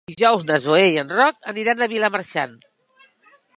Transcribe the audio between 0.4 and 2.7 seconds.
na Zoè i en Roc aniran a Vilamarxant.